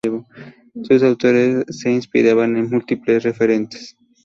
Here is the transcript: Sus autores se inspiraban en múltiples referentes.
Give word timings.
Sus 0.81 1.03
autores 1.03 1.63
se 1.69 1.91
inspiraban 1.91 2.57
en 2.57 2.71
múltiples 2.71 3.21
referentes. 3.21 3.95